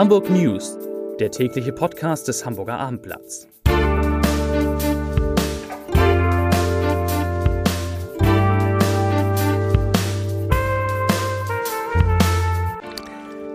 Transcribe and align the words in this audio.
Hamburg 0.00 0.30
News, 0.30 0.78
der 1.18 1.30
tägliche 1.30 1.74
Podcast 1.74 2.26
des 2.26 2.46
Hamburger 2.46 2.78
Abendblatts. 2.78 3.46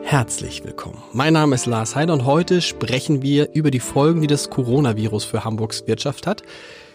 Herzlich 0.03 0.63
willkommen. 0.63 1.01
Mein 1.13 1.33
Name 1.33 1.55
ist 1.55 1.65
Lars 1.65 1.95
Heider 1.95 2.13
und 2.13 2.25
heute 2.25 2.61
sprechen 2.61 3.23
wir 3.23 3.49
über 3.55 3.71
die 3.71 3.79
Folgen, 3.79 4.21
die 4.21 4.27
das 4.27 4.51
Coronavirus 4.51 5.25
für 5.25 5.43
Hamburgs 5.43 5.87
Wirtschaft 5.87 6.27
hat. 6.27 6.43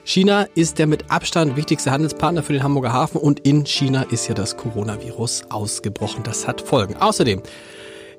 China 0.04 0.46
ist 0.54 0.78
der 0.78 0.86
mit 0.86 1.10
Abstand 1.10 1.56
wichtigste 1.56 1.90
Handelspartner 1.90 2.44
für 2.44 2.52
den 2.52 2.62
Hamburger 2.62 2.92
Hafen 2.92 3.20
und 3.20 3.40
in 3.40 3.66
China 3.66 4.02
ist 4.12 4.28
ja 4.28 4.34
das 4.34 4.56
Coronavirus 4.56 5.46
ausgebrochen. 5.50 6.22
Das 6.22 6.46
hat 6.46 6.60
Folgen. 6.60 6.96
Außerdem 6.98 7.42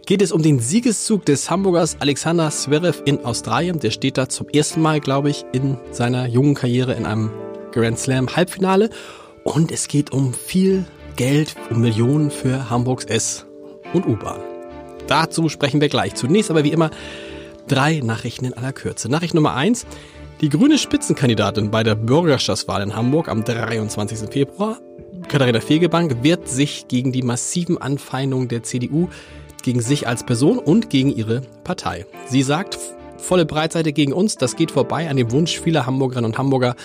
geht 0.06 0.22
es 0.22 0.32
um 0.32 0.42
den 0.42 0.60
Siegeszug 0.60 1.26
des 1.26 1.50
Hamburgers 1.50 1.98
Alexander 2.00 2.50
Zverev 2.50 3.02
in 3.06 3.24
Australien. 3.24 3.80
Der 3.80 3.92
steht 3.92 4.18
da 4.18 4.28
zum 4.28 4.50
ersten 4.50 4.82
Mal, 4.82 5.00
glaube 5.00 5.30
ich, 5.30 5.46
in 5.52 5.78
seiner 5.92 6.28
jungen 6.28 6.56
Karriere 6.56 6.94
in 6.94 7.06
einem 7.06 7.32
Grand 7.72 8.00
Slam 8.00 8.36
Halbfinale. 8.36 8.90
Und 9.44 9.72
es 9.72 9.88
geht 9.88 10.12
um 10.12 10.34
viel 10.34 10.86
Geld, 11.16 11.56
um 11.70 11.82
Millionen 11.82 12.32
für 12.32 12.70
Hamburgs 12.70 13.06
S- 13.06 13.46
und 13.94 14.06
U-Bahn. 14.08 14.40
Dazu 15.08 15.50
sprechen 15.50 15.82
wir 15.82 15.90
gleich. 15.90 16.16
Zunächst 16.16 16.52
aber 16.52 16.64
wie 16.64 16.72
immer 16.72 16.92
drei 17.68 18.00
Nachrichten 18.00 18.46
in 18.46 18.54
aller 18.54 18.74
Kürze. 18.74 19.10
Nachricht 19.10 19.34
Nummer 19.34 19.56
eins. 19.56 19.86
Die 20.42 20.50
grüne 20.50 20.80
Spitzenkandidatin 20.80 21.70
bei 21.70 21.84
der 21.84 21.94
Bürgerschaftswahl 21.94 22.82
in 22.82 22.96
Hamburg 22.96 23.30
am 23.30 23.44
23. 23.44 24.28
Februar, 24.32 24.80
Katharina 25.28 25.60
Fegebank, 25.60 26.24
wird 26.24 26.48
sich 26.48 26.88
gegen 26.88 27.12
die 27.12 27.22
massiven 27.22 27.78
Anfeindungen 27.78 28.48
der 28.48 28.64
CDU 28.64 29.10
gegen 29.62 29.82
sich 29.82 30.08
als 30.08 30.26
Person 30.26 30.60
und 30.60 30.90
gegen 30.90 31.16
ihre 31.16 31.42
Partei. 31.64 32.06
Sie 32.28 32.44
sagt, 32.44 32.78
volle 33.18 33.46
Breitseite 33.46 33.94
gegen 33.94 34.14
uns, 34.14 34.38
das 34.38 34.56
geht 34.56 34.72
vorbei 34.72 35.10
an 35.10 35.18
dem 35.18 35.32
Wunsch 35.32 35.60
vieler 35.60 35.86
Hamburgerinnen 35.86 36.32
und 36.32 36.38
Hamburger 36.38 36.76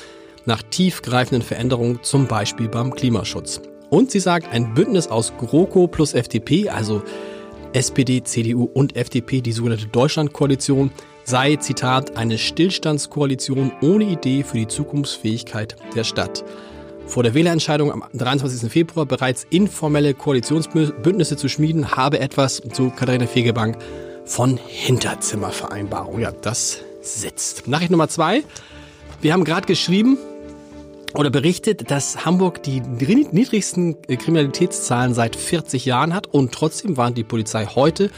nach 0.44 0.62
tiefgreifenden 0.62 1.42
Veränderungen, 1.42 2.00
zum 2.02 2.26
Beispiel 2.26 2.68
beim 2.68 2.92
Klimaschutz. 2.92 3.60
Und 3.90 4.10
sie 4.10 4.20
sagt, 4.20 4.52
ein 4.52 4.74
Bündnis 4.74 5.08
aus 5.08 5.32
GroKo 5.38 5.86
plus 5.86 6.14
FDP, 6.14 6.68
also 6.68 7.02
SPD, 7.72 8.22
CDU 8.22 8.64
und 8.64 8.96
FDP, 8.96 9.40
die 9.40 9.52
sogenannte 9.52 9.86
Deutschlandkoalition, 9.88 10.90
sei, 11.24 11.56
Zitat, 11.56 12.16
eine 12.16 12.38
Stillstandskoalition 12.38 13.72
ohne 13.82 14.04
Idee 14.04 14.44
für 14.44 14.58
die 14.58 14.68
Zukunftsfähigkeit 14.68 15.76
der 15.94 16.04
Stadt. 16.04 16.44
Vor 17.06 17.22
der 17.22 17.34
Wählerentscheidung 17.34 17.92
am 17.92 18.04
23. 18.12 18.70
Februar 18.70 19.06
bereits 19.06 19.46
informelle 19.48 20.12
Koalitionsbündnisse 20.12 21.36
zu 21.36 21.48
schmieden, 21.48 21.92
habe 21.92 22.20
etwas, 22.20 22.62
so 22.72 22.90
Katharina 22.90 23.26
Fegebank, 23.26 23.78
von 24.24 24.58
Hinterzimmervereinbarung. 24.66 26.20
Ja, 26.20 26.32
das 26.32 26.80
sitzt. 27.00 27.68
Nachricht 27.68 27.92
Nummer 27.92 28.08
zwei. 28.08 28.42
Wir 29.20 29.32
haben 29.32 29.44
gerade 29.44 29.66
geschrieben, 29.66 30.18
oder 31.14 31.30
berichtet, 31.30 31.90
dass 31.90 32.26
Hamburg 32.26 32.62
die 32.62 32.80
niedrigsten 32.80 34.02
Kriminalitätszahlen 34.02 35.14
seit 35.14 35.36
40 35.36 35.86
Jahren 35.86 36.12
hat 36.12 36.26
und 36.26 36.52
trotzdem 36.52 36.96
warnt 36.96 37.16
die 37.16 37.24
Polizei 37.24 37.66
heute 37.66 38.10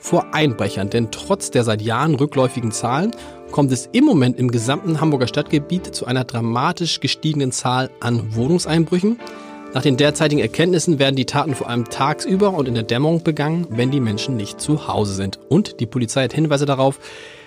vor 0.00 0.34
Einbrechern. 0.34 0.90
Denn 0.90 1.10
trotz 1.12 1.50
der 1.50 1.62
seit 1.62 1.82
Jahren 1.82 2.14
rückläufigen 2.14 2.72
Zahlen 2.72 3.12
kommt 3.50 3.72
es 3.72 3.88
im 3.92 4.04
Moment 4.04 4.38
im 4.38 4.50
gesamten 4.50 5.00
Hamburger 5.00 5.26
Stadtgebiet 5.26 5.94
zu 5.94 6.06
einer 6.06 6.24
dramatisch 6.24 7.00
gestiegenen 7.00 7.52
Zahl 7.52 7.90
an 8.00 8.34
Wohnungseinbrüchen. 8.34 9.18
Nach 9.72 9.82
den 9.82 9.96
derzeitigen 9.96 10.40
Erkenntnissen 10.40 10.98
werden 10.98 11.16
die 11.16 11.26
Taten 11.26 11.54
vor 11.54 11.68
allem 11.68 11.84
tagsüber 11.88 12.54
und 12.54 12.66
in 12.66 12.74
der 12.74 12.82
Dämmerung 12.82 13.22
begangen, 13.22 13.66
wenn 13.70 13.90
die 13.90 14.00
Menschen 14.00 14.36
nicht 14.36 14.60
zu 14.60 14.88
Hause 14.88 15.14
sind. 15.14 15.38
Und 15.48 15.80
die 15.80 15.86
Polizei 15.86 16.24
hat 16.24 16.32
Hinweise 16.32 16.66
darauf, 16.66 16.98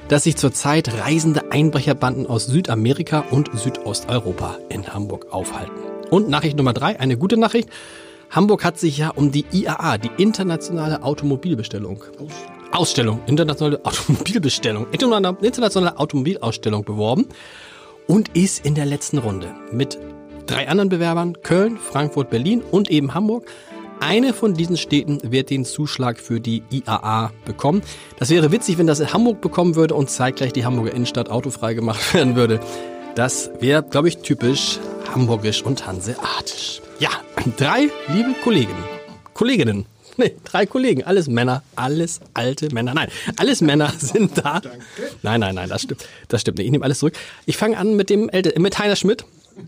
dass 0.08 0.24
sich 0.24 0.38
zurzeit 0.38 0.94
reisende 1.02 1.52
Einbrecherbanden 1.52 2.28
aus 2.28 2.46
Südamerika 2.46 3.26
und 3.32 3.50
Südosteuropa 3.54 4.58
in 4.70 4.94
Hamburg 4.94 5.28
aufhalten. 5.32 5.74
Und 6.12 6.30
Nachricht 6.30 6.58
Nummer 6.58 6.74
drei, 6.74 7.00
eine 7.00 7.18
gute 7.18 7.38
Nachricht. 7.38 7.70
Hamburg 8.30 8.64
hat 8.64 8.80
sich 8.80 8.98
ja 8.98 9.10
um 9.10 9.32
die 9.32 9.46
IAA, 9.52 9.98
die 9.98 10.12
internationale 10.18 11.04
Automobilbestellung, 11.04 12.04
Ausstellung, 12.74 13.22
internationale 13.28 13.84
Automobilbestellung, 13.86 14.88
internationale 14.92 15.98
Automobilausstellung 15.98 16.84
beworben 16.84 17.28
und 18.08 18.36
ist 18.36 18.66
in 18.66 18.74
der 18.76 18.86
letzten 18.86 19.20
Runde 19.20 19.54
mit 19.72 20.00
drei 20.48 20.68
anderen 20.68 20.90
Bewerbern, 20.90 21.42
Köln, 21.42 21.78
Frankfurt, 21.78 22.30
Berlin 22.30 22.62
und 22.72 22.90
eben 22.90 23.14
Hamburg, 23.14 23.48
eine 24.00 24.34
von 24.34 24.54
diesen 24.54 24.76
Städten 24.76 25.20
wird 25.32 25.50
den 25.50 25.66
Zuschlag 25.66 26.20
für 26.20 26.42
die 26.42 26.64
IAA 26.72 27.32
bekommen. 27.46 27.84
Das 28.18 28.30
wäre 28.30 28.52
witzig, 28.52 28.78
wenn 28.78 28.88
das 28.88 29.00
in 29.00 29.14
Hamburg 29.14 29.40
bekommen 29.40 29.76
würde 29.76 29.96
und 29.96 30.10
zeitgleich 30.10 30.52
die 30.52 30.66
Hamburger 30.66 30.94
Innenstadt 30.94 31.30
autofrei 31.30 31.74
gemacht 31.74 32.14
werden 32.14 32.36
würde. 32.36 32.60
Das 33.16 33.52
wäre, 33.60 33.84
glaube 33.84 34.10
ich, 34.10 34.18
typisch 34.18 34.80
hamburgisch 35.14 35.62
und 35.62 35.86
hanseatisch. 35.86 36.82
Ja, 37.00 37.12
drei 37.56 37.90
liebe 38.14 38.34
Kolleginnen. 38.44 38.84
Kolleginnen. 39.34 39.86
Nee, 40.18 40.36
drei 40.44 40.66
Kollegen, 40.66 41.04
alles 41.04 41.28
Männer, 41.28 41.64
alles 41.76 42.20
alte 42.34 42.74
Männer. 42.74 42.94
Nein, 42.94 43.10
alles 43.38 43.62
Männer 43.62 43.92
sind 43.98 44.38
da. 44.38 44.62
Nein, 45.22 45.40
nein, 45.40 45.56
nein, 45.56 45.70
das 45.70 45.84
stimmt. 45.84 46.06
Das 46.28 46.42
stimmt 46.42 46.58
nicht. 46.58 46.66
Ich 46.66 46.72
nehme 46.72 46.84
alles 46.84 47.00
zurück. 47.00 47.14
Ich 47.46 47.58
fange 47.58 47.78
an 47.78 47.96
mit 47.96 48.10
dem 48.10 48.30
Älte 48.30 48.60
mit 48.60 48.78
Heiner 48.80 48.96
Schmidt 48.96 49.26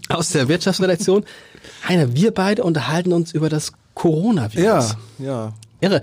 aus 0.09 0.29
der 0.29 0.47
Wirtschaftsredaktion. 0.47 1.25
Heiner, 1.87 2.15
wir 2.15 2.31
beide 2.31 2.63
unterhalten 2.63 3.13
uns 3.13 3.33
über 3.33 3.49
das 3.49 3.73
Coronavirus. 3.93 4.97
Ja, 5.19 5.25
ja. 5.25 5.53
Irre. 5.81 6.01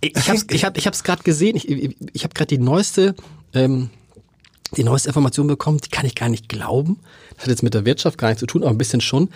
Ich 0.00 0.28
habe 0.28 0.40
ich 0.50 0.64
hab, 0.64 0.76
ich 0.76 0.86
hab's 0.86 1.02
gerade 1.02 1.22
gesehen. 1.22 1.56
Ich, 1.56 1.68
ich, 1.68 1.96
ich 2.12 2.24
habe 2.24 2.34
gerade 2.34 2.48
die 2.48 2.58
neueste, 2.58 3.14
ähm, 3.54 3.90
die 4.76 4.84
neueste 4.84 5.08
Information 5.08 5.46
bekommen. 5.46 5.78
Die 5.78 5.88
kann 5.88 6.04
ich 6.04 6.14
gar 6.14 6.28
nicht 6.28 6.48
glauben. 6.48 6.98
Das 7.34 7.44
hat 7.44 7.50
jetzt 7.50 7.62
mit 7.62 7.74
der 7.74 7.86
Wirtschaft 7.86 8.18
gar 8.18 8.28
nichts 8.28 8.40
zu 8.40 8.46
tun, 8.46 8.62
aber 8.62 8.70
ein 8.70 8.78
bisschen 8.78 9.00
schon, 9.00 9.30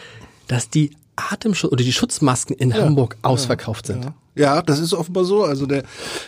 dass 0.47 0.69
die 0.69 0.91
Atemschutz 1.19 1.73
oder 1.73 1.85
die 1.85 1.93
Schutzmasken 1.93 2.57
in 2.57 2.71
ja, 2.71 2.79
Hamburg 2.79 3.17
ausverkauft 3.23 3.89
ja, 3.89 3.95
sind. 3.95 4.05
Ja. 4.07 4.15
Ja, 4.39 4.63
das 4.63 4.79
ist 4.79 4.95
offenbar 4.95 5.25
so. 5.25 5.43
Also 5.43 5.67
der 5.67 5.83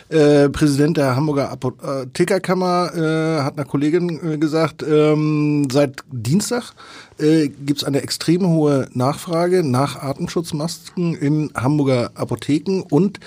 äh, 0.09 0.49
Präsident 0.49 0.97
der 0.97 1.15
Hamburger 1.15 1.49
Apothekerkammer 1.49 2.91
äh, 2.93 3.43
hat 3.43 3.57
einer 3.57 3.65
Kollegin 3.65 4.33
äh, 4.33 4.37
gesagt, 4.37 4.83
ähm, 4.83 5.69
seit 5.71 6.03
Dienstag 6.11 6.73
äh, 7.19 7.47
gibt 7.47 7.81
es 7.81 7.83
eine 7.85 8.01
extrem 8.01 8.45
hohe 8.45 8.89
Nachfrage 8.93 9.63
nach 9.63 9.95
Atemschutzmasken 9.95 11.15
in 11.15 11.51
Hamburger 11.55 12.11
Apotheken 12.15 12.83
und 12.89 13.21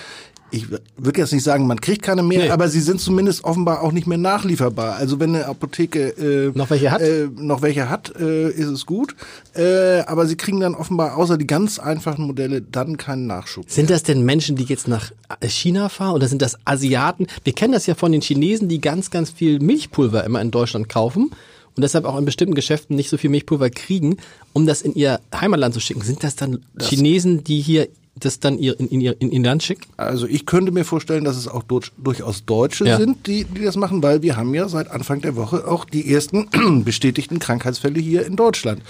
ich 0.54 0.66
würde 0.96 1.20
jetzt 1.20 1.32
nicht 1.32 1.42
sagen, 1.42 1.66
man 1.66 1.80
kriegt 1.80 2.02
keine 2.02 2.22
mehr, 2.22 2.44
nee. 2.44 2.50
aber 2.50 2.68
sie 2.68 2.80
sind 2.80 3.00
zumindest 3.00 3.44
offenbar 3.44 3.82
auch 3.82 3.92
nicht 3.92 4.06
mehr 4.06 4.18
nachlieferbar. 4.18 4.96
Also 4.96 5.18
wenn 5.18 5.34
eine 5.34 5.46
Apotheke 5.46 6.08
äh, 6.10 6.52
noch 6.56 6.70
welche 6.70 6.92
hat, 6.92 7.02
äh, 7.02 7.28
noch 7.34 7.62
welche 7.62 7.90
hat, 7.90 8.12
äh, 8.18 8.50
ist 8.50 8.68
es 8.68 8.86
gut. 8.86 9.16
Äh, 9.54 10.00
aber 10.06 10.26
sie 10.26 10.36
kriegen 10.36 10.60
dann 10.60 10.74
offenbar 10.74 11.16
außer 11.16 11.36
die 11.38 11.46
ganz 11.46 11.78
einfachen 11.78 12.26
Modelle 12.26 12.62
dann 12.62 12.96
keinen 12.96 13.26
Nachschub. 13.26 13.68
Sind 13.68 13.90
das 13.90 14.04
denn 14.04 14.24
Menschen, 14.24 14.54
die 14.56 14.64
jetzt 14.64 14.86
nach 14.86 15.10
China 15.42 15.88
fahren 15.88 16.14
oder 16.14 16.28
sind 16.28 16.40
das 16.40 16.56
Asiaten? 16.64 17.26
Wir 17.42 17.52
kennen 17.52 17.72
das 17.72 17.86
ja 17.86 17.94
von 17.94 18.12
den 18.12 18.20
Chinesen, 18.20 18.68
die 18.68 18.80
ganz, 18.80 19.10
ganz 19.10 19.30
viel 19.30 19.58
Milchpulver 19.58 20.22
immer 20.24 20.40
in 20.40 20.52
Deutschland 20.52 20.88
kaufen 20.88 21.30
und 21.76 21.82
deshalb 21.82 22.04
auch 22.04 22.16
in 22.16 22.24
bestimmten 22.24 22.54
Geschäften 22.54 22.94
nicht 22.94 23.10
so 23.10 23.16
viel 23.16 23.30
Milchpulver 23.30 23.70
kriegen, 23.70 24.18
um 24.52 24.66
das 24.66 24.82
in 24.82 24.94
ihr 24.94 25.20
Heimatland 25.34 25.74
zu 25.74 25.80
schicken. 25.80 26.02
Sind 26.02 26.22
das 26.22 26.36
dann 26.36 26.60
das 26.74 26.88
Chinesen, 26.88 27.42
die 27.42 27.60
hier 27.60 27.88
das 28.16 28.38
dann 28.38 28.58
ihr, 28.58 28.78
in, 28.78 29.00
in, 29.00 29.30
in 29.30 29.44
Land 29.44 29.62
schicken? 29.62 29.84
Also 29.96 30.26
ich 30.26 30.46
könnte 30.46 30.70
mir 30.70 30.84
vorstellen, 30.84 31.24
dass 31.24 31.36
es 31.36 31.48
auch 31.48 31.62
durch, 31.64 31.90
durchaus 31.98 32.44
Deutsche 32.44 32.86
ja. 32.86 32.96
sind, 32.96 33.26
die, 33.26 33.44
die 33.44 33.64
das 33.64 33.76
machen, 33.76 34.02
weil 34.02 34.22
wir 34.22 34.36
haben 34.36 34.54
ja 34.54 34.68
seit 34.68 34.90
Anfang 34.90 35.20
der 35.20 35.34
Woche 35.36 35.66
auch 35.66 35.84
die 35.84 36.12
ersten 36.12 36.48
bestätigten 36.84 37.38
Krankheitsfälle 37.38 38.00
hier 38.00 38.24
in 38.24 38.36
Deutschland. 38.36 38.82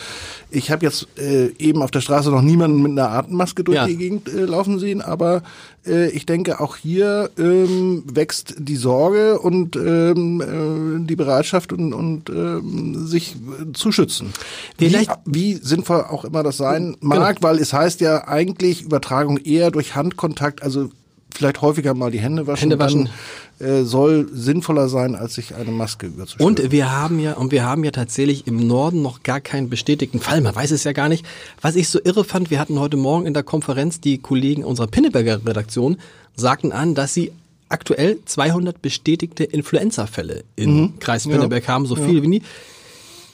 Ich 0.51 0.71
habe 0.71 0.84
jetzt 0.84 1.09
äh, 1.19 1.49
eben 1.59 1.83
auf 1.83 1.91
der 1.91 2.01
Straße 2.01 2.31
noch 2.31 2.43
niemanden 2.43 2.83
mit 2.83 2.93
einer 2.93 3.11
Atemmaske 3.11 3.65
durch 3.65 3.77
ja. 3.77 3.87
die 3.87 3.97
Gegend 3.97 4.29
äh, 4.29 4.45
laufen 4.45 4.79
sehen, 4.79 5.01
aber 5.01 5.43
äh, 5.86 6.09
ich 6.10 6.27
denke, 6.27 6.60
auch 6.60 6.77
hier 6.77 7.31
ähm, 7.39 8.04
wächst 8.07 8.54
die 8.59 8.77
Sorge 8.77 9.39
und 9.39 9.77
ähm, 9.77 10.41
äh, 10.41 11.07
die 11.07 11.16
Bereitschaft 11.16 11.72
und, 11.72 11.92
und 11.92 12.31
ähm, 12.31 13.07
sich 13.07 13.36
äh, 13.36 13.72
zu 13.72 13.92
schützen. 13.92 14.33
Wie, 14.78 14.97
wie 15.25 15.54
sinnvoll 15.54 16.03
auch 16.03 16.25
immer 16.25 16.42
das 16.42 16.57
sein 16.57 16.97
genau. 17.01 17.16
mag, 17.16 17.36
genau. 17.36 17.48
weil 17.48 17.59
es 17.59 17.72
heißt 17.72 18.01
ja 18.01 18.27
eigentlich 18.27 18.83
Übertragung 18.83 19.39
eher 19.39 19.71
durch 19.71 19.95
Handkontakt, 19.95 20.63
also 20.63 20.91
vielleicht 21.34 21.60
häufiger 21.60 21.95
mal 21.95 22.10
die 22.10 22.21
Hände 22.21 22.47
waschen. 22.47 22.71
Hände 22.71 22.78
waschen. 22.78 23.10
Dann, 23.59 23.69
äh, 23.69 23.84
soll 23.84 24.28
sinnvoller 24.33 24.89
sein, 24.89 25.15
als 25.15 25.34
sich 25.34 25.54
eine 25.54 25.71
Maske 25.71 26.07
überzustülpen. 26.07 26.47
Und 26.47 26.72
wir 26.72 26.91
haben 26.91 27.19
ja, 27.19 27.34
und 27.34 27.53
wir 27.53 27.65
haben 27.65 27.84
ja 27.84 27.91
tatsächlich 27.91 28.47
im 28.47 28.66
Norden 28.66 29.03
noch 29.03 29.22
gar 29.22 29.41
keinen 29.41 29.69
bestätigten 29.69 30.21
Fall. 30.21 30.41
Man 30.41 30.54
weiß 30.54 30.71
es 30.71 30.84
ja 30.84 30.92
gar 30.92 31.09
nicht. 31.09 31.25
Was 31.60 31.77
ich 31.77 31.89
so 31.89 32.01
irre 32.03 32.25
fand, 32.25 32.51
wir 32.51 32.59
hatten 32.59 32.78
heute 32.81 32.97
Morgen 32.97 33.27
in 33.27 33.34
der 33.34 33.42
Konferenz 33.42 34.01
die 34.01 34.19
Kollegen 34.19 34.65
unserer 34.65 34.86
Pinneberger 34.86 35.41
Redaktion 35.47 35.98
sagten 36.34 36.72
an, 36.72 36.95
dass 36.95 37.15
sie 37.15 37.31
aktuell 37.69 38.19
200 38.25 38.81
bestätigte 38.83 39.45
Influenza-Fälle 39.45 40.45
in 40.57 40.77
mhm. 40.77 40.98
Kreis 40.98 41.27
Pinneberg 41.27 41.65
ja. 41.65 41.69
haben, 41.69 41.86
so 41.86 41.97
viel 41.97 42.16
ja. 42.16 42.22
wie 42.22 42.28
nie. 42.28 42.42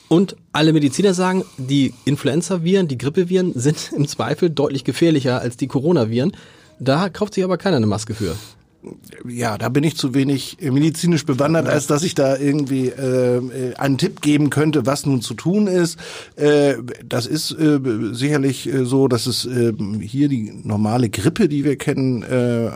Und 0.09 0.35
alle 0.53 0.73
Mediziner 0.73 1.15
sagen, 1.15 1.45
die 1.57 1.95
Influenza-Viren, 2.05 2.89
die 2.89 2.99
Grippeviren 2.99 3.53
sind 3.55 3.93
im 3.97 4.09
Zweifel 4.09 4.51
deutlich 4.51 4.85
gefährlicher 4.85 5.41
als 5.41 5.57
die 5.57 5.67
Coronaviren. 5.67 6.33
Da 6.83 7.11
kauft 7.11 7.35
sich 7.35 7.45
aber 7.45 7.59
keiner 7.59 7.77
eine 7.77 7.87
Maske 7.87 8.15
für. 8.15 8.35
Ja, 9.29 9.59
da 9.59 9.69
bin 9.69 9.85
ich 9.85 9.97
zu 9.97 10.15
wenig 10.15 10.57
medizinisch 10.61 11.27
bewandert, 11.27 11.69
als 11.69 11.87
dass 11.87 12.03
ich 12.03 12.15
da 12.15 12.37
irgendwie 12.37 12.89
äh, 12.89 13.75
einen 13.77 13.99
Tipp 13.99 14.23
geben 14.23 14.49
könnte, 14.49 14.87
was 14.87 15.05
nun 15.05 15.21
zu 15.21 15.35
tun 15.35 15.67
ist. 15.67 15.99
Äh, 16.37 16.77
das 17.05 17.27
ist 17.27 17.53
äh, 17.53 17.79
sicherlich 18.13 18.67
äh, 18.73 18.85
so, 18.87 19.09
dass 19.09 19.27
es 19.27 19.45
äh, 19.45 19.73
hier 20.01 20.29
die 20.29 20.53
normale 20.65 21.11
Grippe, 21.11 21.49
die 21.49 21.65
wir 21.65 21.77
kennen, 21.77 22.23
äh, 22.23 22.71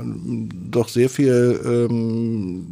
doch 0.71 0.89
sehr 0.89 1.09
viel 1.09 1.89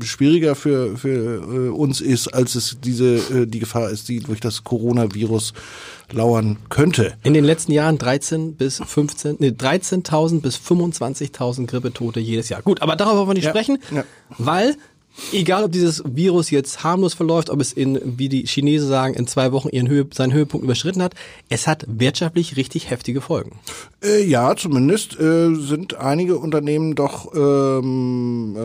äh, 0.01 0.05
schwieriger 0.05 0.55
für, 0.55 0.97
für 0.99 1.09
äh, 1.09 1.69
uns 1.71 2.01
ist, 2.01 2.29
als 2.29 2.55
es 2.55 2.79
diese 2.85 3.15
äh, 3.15 3.47
die 3.47 3.61
Gefahr 3.61 3.89
ist, 3.91 4.09
die 4.09 4.21
durch 4.21 4.41
das 4.41 4.65
Coronavirus 4.65 5.55
lauern 6.13 6.59
könnte. 6.69 7.15
In 7.23 7.35
den 7.35 7.45
letzten 7.45 7.73
Jahren 7.73 7.99
13 7.99 8.55
bis 8.55 8.83
15, 8.85 9.37
nee, 9.39 9.49
13.000 9.49 10.41
bis 10.41 10.57
25.000 10.57 11.67
Grippetote 11.67 12.21
jedes 12.21 12.49
Jahr. 12.49 12.63
Gut, 12.63 12.83
aber 12.83 12.97
darauf 12.97 13.22
wollen 13.27 13.31
wir 13.31 13.35
nicht 13.35 13.45
Ja, 13.45 13.51
sprechen, 13.51 13.79
ja. 13.95 14.05
weil 14.39 14.77
egal 15.35 15.65
ob 15.65 15.73
dieses 15.73 16.03
Virus 16.07 16.51
jetzt 16.51 16.85
harmlos 16.85 17.13
verläuft, 17.13 17.51
ob 17.51 17.61
es 17.61 17.71
in, 17.75 18.01
wie 18.19 18.31
die 18.31 18.47
Chinesen 18.47 18.89
sagen, 18.89 19.13
in 19.13 19.27
zwei 19.27 19.53
Wochen 19.53 19.69
ihren 19.69 19.87
Höhe, 19.87 20.07
seinen 20.15 20.33
Höhepunkt 20.33 20.65
überschritten 20.65 21.03
hat, 21.03 21.15
es 21.51 21.67
hat 21.67 21.85
wirtschaftlich 21.87 22.57
richtig 22.57 22.89
heftige 22.89 23.21
Folgen. 23.21 23.59
Äh, 24.03 24.25
ja, 24.25 24.57
zumindest 24.57 25.21
äh, 25.21 25.55
sind 25.55 25.97
einige 25.97 26.39
Unternehmen 26.39 26.95
doch 26.95 27.31
ähm, 27.35 28.57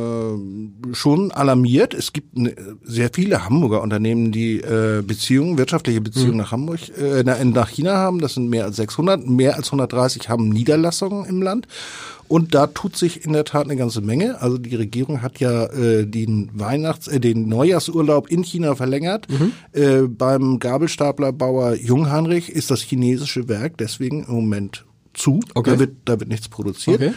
äh, 0.92 0.96
schon 0.96 1.32
alarmiert. 1.32 1.94
Es 1.94 2.14
gibt 2.14 2.38
ne, 2.38 2.56
sehr 2.82 3.10
viele 3.14 3.44
Hamburger 3.44 3.82
Unternehmen, 3.82 4.32
die 4.32 4.60
äh, 4.62 5.02
Beziehungen, 5.06 5.58
wirtschaftliche 5.58 6.00
Beziehungen 6.00 6.38
nach 6.38 6.52
Hamburg, 6.52 6.80
äh, 6.98 7.24
na- 7.26 7.44
nach 7.44 7.70
China 7.70 7.96
haben. 7.98 8.20
Das 8.20 8.36
sind 8.36 8.50
mehr 8.50 8.64
als 8.64 8.78
600. 8.78 9.28
Mehr 9.28 9.58
als 9.58 9.68
130 9.68 10.30
haben 10.30 10.48
Niederlassungen 10.50 11.26
im 11.26 11.42
Land. 11.42 11.68
Und 12.28 12.54
da 12.56 12.68
tut 12.68 12.96
sich 12.98 13.26
in 13.26 13.34
der 13.34 13.46
Tat 13.46 13.66
eine 13.66 13.76
ganze 13.76 14.02
Menge. 14.02 14.42
Also 14.42 14.58
die 14.58 14.76
Regierung 14.76 15.22
hat 15.22 15.40
ja 15.40 15.66
äh, 15.66 16.06
den 16.06 16.50
Weihnachts-, 16.54 17.08
äh, 17.08 17.20
den 17.20 17.48
Neujahrsurlaub 17.48 18.30
in 18.30 18.44
China 18.44 18.76
verlängert. 18.76 19.28
Äh, 19.72 20.04
beim 20.04 20.60
Gabelstaplerbauer 20.60 21.76
Jungheinrich 21.76 22.50
ist 22.50 22.72
das 22.72 22.82
chinesische 22.82 23.48
Werk 23.48 23.78
deswegen 23.78 24.26
im 24.26 24.34
Moment 24.34 24.87
zu. 25.18 25.40
Okay. 25.56 25.72
Da 25.72 25.80
wird, 25.80 25.92
da 26.06 26.20
wird 26.20 26.30
nichts 26.30 26.48
produziert. 26.48 27.02
Okay. 27.02 27.14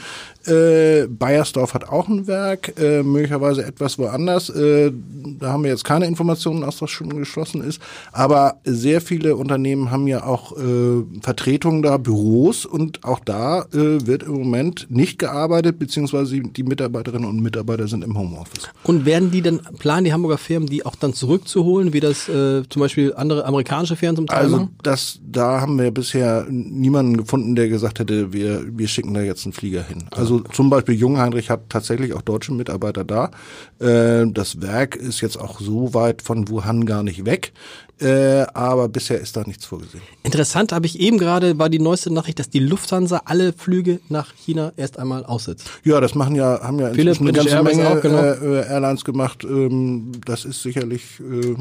Äh, 0.46 1.06
Bayersdorf 1.06 1.74
hat 1.74 1.88
auch 1.88 2.08
ein 2.08 2.26
Werk, 2.26 2.72
äh, 2.78 3.02
möglicherweise 3.02 3.64
etwas 3.64 3.98
woanders. 3.98 4.48
Äh, 4.48 4.90
da 5.38 5.52
haben 5.52 5.64
wir 5.64 5.70
jetzt 5.70 5.84
keine 5.84 6.06
Informationen, 6.06 6.62
dass 6.62 6.78
das 6.78 6.90
schon 6.90 7.10
geschlossen 7.16 7.62
ist. 7.62 7.80
Aber 8.12 8.56
sehr 8.64 9.00
viele 9.00 9.36
Unternehmen 9.36 9.90
haben 9.90 10.06
ja 10.06 10.24
auch 10.24 10.56
äh, 10.56 11.02
Vertretungen 11.20 11.82
da, 11.82 11.98
Büros 11.98 12.64
und 12.64 13.04
auch 13.04 13.20
da 13.20 13.62
äh, 13.72 14.06
wird 14.06 14.22
im 14.22 14.32
Moment 14.32 14.86
nicht 14.88 15.18
gearbeitet, 15.18 15.78
beziehungsweise 15.78 16.40
die 16.40 16.62
Mitarbeiterinnen 16.62 17.28
und 17.28 17.40
Mitarbeiter 17.42 17.86
sind 17.86 18.02
im 18.02 18.16
Homeoffice. 18.18 18.68
Und 18.84 19.04
werden 19.04 19.30
die 19.30 19.42
dann, 19.42 19.60
planen 19.78 20.04
die 20.04 20.12
Hamburger 20.12 20.38
Firmen, 20.38 20.68
die 20.68 20.86
auch 20.86 20.94
dann 20.96 21.12
zurückzuholen, 21.12 21.92
wie 21.92 22.00
das 22.00 22.28
äh, 22.28 22.62
zum 22.68 22.80
Beispiel 22.80 23.12
andere 23.14 23.44
amerikanische 23.44 23.96
Firmen 23.96 24.16
zum 24.16 24.26
Teil 24.26 24.38
Also 24.38 24.56
machen? 24.56 24.76
das, 24.82 25.20
da 25.30 25.60
haben 25.60 25.78
wir 25.78 25.90
bisher 25.90 26.46
niemanden 26.48 27.18
gefunden, 27.18 27.54
der 27.56 27.68
gesagt 27.68 27.89
hätte, 27.98 28.32
wir, 28.32 28.64
wir 28.76 28.88
schicken 28.88 29.14
da 29.14 29.20
jetzt 29.20 29.44
einen 29.44 29.52
Flieger 29.52 29.82
hin. 29.82 30.04
Also 30.10 30.40
zum 30.40 30.70
Beispiel 30.70 30.94
Jungheinrich 30.94 31.50
hat 31.50 31.68
tatsächlich 31.68 32.14
auch 32.14 32.22
deutsche 32.22 32.52
Mitarbeiter 32.52 33.04
da. 33.04 33.30
Äh, 33.78 34.26
das 34.30 34.60
Werk 34.60 34.96
ist 34.96 35.20
jetzt 35.20 35.38
auch 35.38 35.60
so 35.60 35.94
weit 35.94 36.22
von 36.22 36.48
Wuhan 36.48 36.86
gar 36.86 37.02
nicht 37.02 37.24
weg, 37.24 37.52
äh, 38.00 38.46
aber 38.54 38.88
bisher 38.88 39.20
ist 39.20 39.36
da 39.36 39.42
nichts 39.42 39.66
vorgesehen. 39.66 40.02
Interessant 40.22 40.72
habe 40.72 40.86
ich 40.86 41.00
eben 41.00 41.18
gerade, 41.18 41.58
war 41.58 41.68
die 41.68 41.78
neueste 41.78 42.12
Nachricht, 42.12 42.38
dass 42.38 42.48
die 42.48 42.60
Lufthansa 42.60 43.22
alle 43.24 43.52
Flüge 43.52 44.00
nach 44.08 44.32
China 44.34 44.72
erst 44.76 44.98
einmal 44.98 45.24
aussetzt. 45.24 45.70
Ja, 45.84 46.00
das 46.00 46.14
machen 46.14 46.34
ja, 46.34 46.60
haben 46.62 46.78
ja 46.78 46.90
Viele 46.94 47.10
inzwischen 47.10 47.28
eine 47.28 47.32
British 47.32 47.52
ganze 47.52 47.70
Airways 47.70 47.76
Menge 47.76 47.98
auch, 47.98 48.00
genau. 48.00 48.22
äh, 48.22 48.60
äh, 48.60 48.68
Airlines 48.68 49.04
gemacht. 49.04 49.44
Ähm, 49.44 50.12
das 50.24 50.44
ist 50.44 50.62
sicherlich 50.62 51.20
äh, 51.20 51.56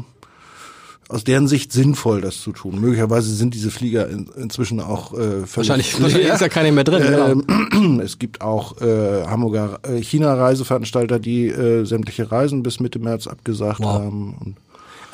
aus 1.10 1.24
deren 1.24 1.48
Sicht 1.48 1.72
sinnvoll, 1.72 2.20
das 2.20 2.40
zu 2.40 2.52
tun. 2.52 2.80
Möglicherweise 2.80 3.34
sind 3.34 3.52
diese 3.54 3.70
Flieger 3.70 4.08
in, 4.08 4.28
inzwischen 4.36 4.80
auch 4.80 5.12
äh, 5.14 5.42
Wahrscheinlich, 5.54 5.92
leer. 5.94 6.02
wahrscheinlich 6.04 6.28
ist 6.32 6.40
ja 6.40 6.48
keiner 6.48 6.70
mehr 6.72 6.84
drin. 6.84 7.02
genau. 7.02 7.28
Ähm, 7.74 8.00
es 8.04 8.18
gibt 8.18 8.40
auch 8.40 8.80
äh, 8.80 9.24
Hamburger 9.26 9.80
äh, 9.82 10.00
China-Reiseveranstalter, 10.02 11.18
die 11.18 11.48
äh, 11.48 11.84
sämtliche 11.84 12.30
Reisen 12.30 12.62
bis 12.62 12.80
Mitte 12.80 12.98
März 12.98 13.26
abgesagt 13.26 13.80
Wow. 13.80 13.86
haben. 13.86 14.34
Und 14.40 14.56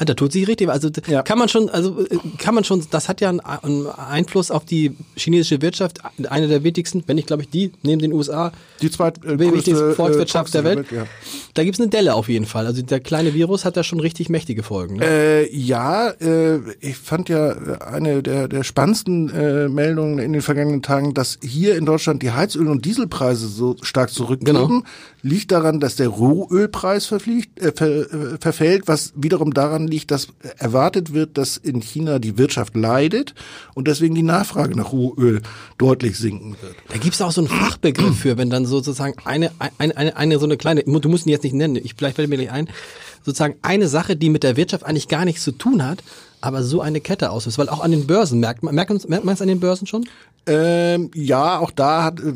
da 0.04 0.14
tut 0.14 0.32
sich 0.32 0.46
richtig. 0.46 0.68
Also 0.68 0.90
Ja. 1.06 1.22
kann 1.22 1.38
man 1.38 1.48
schon, 1.48 1.68
also 1.68 2.04
äh, 2.04 2.18
kann 2.38 2.54
man 2.54 2.64
schon, 2.64 2.84
das 2.90 3.08
hat 3.08 3.20
ja 3.20 3.30
einen, 3.30 3.40
Einfluss 3.86 4.50
auf 4.50 4.64
die 4.64 4.96
chinesische 5.16 5.62
Wirtschaft, 5.62 6.00
eine 6.28 6.48
der 6.48 6.64
wichtigsten, 6.64 7.02
wenn 7.06 7.16
nicht, 7.16 7.28
glaube 7.28 7.42
ich, 7.42 7.48
die 7.50 7.72
neben 7.82 8.00
den 8.00 8.12
USA 8.12 8.52
die 8.82 8.90
zweit 8.90 9.24
äh, 9.24 9.38
wichtigste 9.38 9.72
größte, 9.72 9.94
Volkswirtschaft 9.94 10.54
der 10.54 10.64
Welt. 10.64 10.86
Ja. 10.92 11.06
Da 11.54 11.64
gibt's 11.64 11.80
eine 11.80 11.88
Delle 11.88 12.14
auf 12.14 12.28
jeden 12.28 12.46
Fall. 12.46 12.66
Also 12.66 12.82
der 12.82 13.00
kleine 13.00 13.34
Virus 13.34 13.64
hat 13.64 13.76
da 13.76 13.82
schon 13.82 14.00
richtig 14.00 14.28
mächtige 14.28 14.62
Folgen. 14.62 14.96
Ne? 14.96 15.06
Äh, 15.06 15.56
ja, 15.56 16.10
äh, 16.10 16.58
ich 16.80 16.96
fand 16.96 17.28
ja 17.28 17.52
äh, 17.52 17.78
eine 17.84 18.22
der, 18.22 18.48
der 18.48 18.64
spannendsten 18.64 19.30
äh, 19.30 19.68
Meldungen 19.68 20.18
in 20.18 20.32
den 20.32 20.42
vergangenen 20.42 20.82
Tagen, 20.82 21.14
dass 21.14 21.38
hier 21.42 21.76
in 21.76 21.86
Deutschland 21.86 22.22
die 22.22 22.32
Heizöl- 22.32 22.68
und 22.68 22.84
Dieselpreise 22.84 23.48
so 23.48 23.76
stark 23.82 24.10
zurückgehen. 24.10 24.56
Genau. 24.56 24.82
Liegt 25.22 25.50
daran, 25.50 25.80
dass 25.80 25.96
der 25.96 26.08
Rohölpreis 26.08 27.06
verfliegt, 27.06 27.58
äh, 27.60 27.72
ver, 27.74 27.88
äh, 27.88 28.38
verfällt, 28.40 28.86
was 28.86 29.12
wiederum 29.16 29.54
daran 29.54 29.85
liegt, 29.88 30.10
dass 30.10 30.28
erwartet 30.58 31.12
wird, 31.12 31.38
dass 31.38 31.56
in 31.56 31.80
China 31.80 32.18
die 32.18 32.38
Wirtschaft 32.38 32.76
leidet 32.76 33.34
und 33.74 33.88
deswegen 33.88 34.14
die 34.14 34.22
Nachfrage 34.22 34.76
nach 34.76 34.92
Rohöl 34.92 35.42
deutlich 35.78 36.18
sinken 36.18 36.56
wird. 36.60 36.74
Da 36.88 36.98
gibt's 36.98 37.20
auch 37.22 37.32
so 37.32 37.40
einen 37.40 37.48
Fachbegriff 37.48 38.18
für, 38.18 38.36
wenn 38.36 38.50
dann 38.50 38.66
sozusagen 38.66 39.14
eine, 39.24 39.50
eine, 39.78 39.96
eine, 39.96 40.16
eine 40.16 40.38
so 40.38 40.46
eine 40.46 40.56
kleine, 40.56 40.82
du 40.82 41.08
musst 41.08 41.26
ihn 41.26 41.30
jetzt 41.30 41.44
nicht 41.44 41.54
nennen, 41.54 41.76
ich 41.76 41.94
vielleicht 41.94 42.16
fällt 42.16 42.28
mir 42.28 42.36
gleich 42.36 42.50
ein, 42.50 42.68
sozusagen 43.24 43.56
eine 43.62 43.88
Sache, 43.88 44.16
die 44.16 44.30
mit 44.30 44.42
der 44.42 44.56
Wirtschaft 44.56 44.84
eigentlich 44.84 45.08
gar 45.08 45.24
nichts 45.24 45.42
zu 45.42 45.52
tun 45.52 45.84
hat, 45.84 46.02
aber 46.46 46.62
so 46.62 46.80
eine 46.80 47.00
Kette 47.00 47.30
auslöst. 47.30 47.58
Weil 47.58 47.68
auch 47.68 47.80
an 47.80 47.90
den 47.90 48.06
Börsen 48.06 48.40
merkt 48.40 48.62
man, 48.62 48.74
merkt 48.74 48.90
man 48.90 49.00
merkt 49.08 49.24
man 49.24 49.34
es 49.34 49.42
an 49.42 49.48
den 49.48 49.60
Börsen 49.60 49.86
schon? 49.86 50.06
Ähm, 50.48 51.10
ja, 51.14 51.58
auch 51.58 51.72
da 51.72 52.04
hat, 52.04 52.20
äh, 52.20 52.32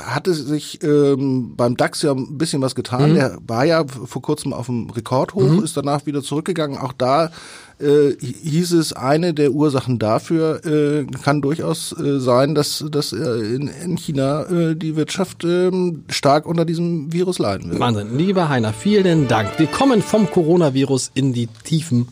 hatte 0.00 0.34
sich 0.34 0.82
ähm, 0.82 1.54
beim 1.56 1.76
DAX 1.76 2.02
ja 2.02 2.12
ein 2.12 2.36
bisschen 2.36 2.60
was 2.60 2.74
getan. 2.74 3.14
Der 3.14 3.38
war 3.46 3.64
ja 3.64 3.84
vor 3.86 4.20
kurzem 4.20 4.52
auf 4.52 4.66
dem 4.66 4.90
Rekordhoch, 4.90 5.62
ist 5.62 5.76
danach 5.76 6.04
wieder 6.04 6.22
zurückgegangen. 6.22 6.76
Auch 6.76 6.92
da 6.92 7.30
äh, 7.78 8.16
hieß 8.20 8.72
es, 8.72 8.92
eine 8.92 9.32
der 9.34 9.52
Ursachen 9.52 9.98
dafür 9.98 10.64
äh, 10.64 11.04
kann 11.22 11.40
durchaus 11.40 11.92
äh, 11.98 12.18
sein, 12.18 12.54
dass, 12.54 12.84
dass 12.90 13.12
äh, 13.12 13.54
in, 13.54 13.68
in 13.68 13.96
China 13.96 14.42
äh, 14.44 14.74
die 14.74 14.96
Wirtschaft 14.96 15.44
ähm, 15.44 16.04
stark 16.08 16.46
unter 16.46 16.64
diesem 16.64 17.12
Virus 17.12 17.38
leiden 17.38 17.70
wird. 17.70 17.80
Wahnsinn. 17.80 18.16
Lieber 18.16 18.48
Heiner, 18.48 18.72
vielen 18.72 19.28
Dank. 19.28 19.58
Wir 19.58 19.66
kommen 19.68 20.02
vom 20.02 20.30
Coronavirus 20.30 21.12
in 21.14 21.32
die 21.32 21.46
Tiefen 21.46 22.08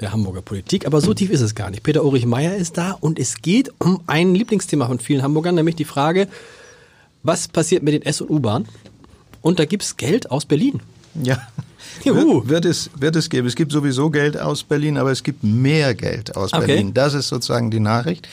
der 0.00 0.12
Hamburger 0.12 0.42
Politik, 0.42 0.86
aber 0.86 1.00
so 1.00 1.14
tief 1.14 1.30
ist 1.30 1.40
es 1.40 1.54
gar 1.54 1.70
nicht. 1.70 1.82
Peter 1.82 2.04
Ulrich 2.04 2.26
Meyer 2.26 2.56
ist 2.56 2.76
da 2.76 2.92
und 2.92 3.18
es 3.18 3.40
geht 3.42 3.70
um 3.78 4.00
ein 4.06 4.34
Lieblingsthema 4.34 4.86
von 4.86 4.98
vielen 4.98 5.22
Hamburgern, 5.22 5.54
nämlich 5.54 5.76
die 5.76 5.84
Frage, 5.84 6.28
was 7.22 7.48
passiert 7.48 7.82
mit 7.82 7.94
den 7.94 8.02
S- 8.02 8.20
und 8.20 8.30
U-Bahn? 8.30 8.66
Und 9.42 9.58
da 9.58 9.64
gibt's 9.64 9.96
Geld 9.96 10.30
aus 10.30 10.44
Berlin. 10.44 10.80
Ja. 11.22 11.38
Juhu. 12.04 12.42
Wird, 12.42 12.48
wird, 12.48 12.64
es, 12.66 12.90
wird 12.98 13.16
es 13.16 13.30
geben. 13.30 13.46
Es 13.46 13.54
gibt 13.54 13.72
sowieso 13.72 14.10
Geld 14.10 14.38
aus 14.38 14.62
Berlin, 14.62 14.98
aber 14.98 15.10
es 15.10 15.22
gibt 15.22 15.42
mehr 15.42 15.94
Geld 15.94 16.36
aus 16.36 16.52
Okay. 16.52 16.66
Berlin. 16.66 16.94
Das 16.94 17.14
ist 17.14 17.28
sozusagen 17.28 17.70
die 17.70 17.80
Nachricht. 17.80 18.28